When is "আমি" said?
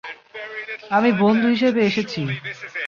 0.91-1.09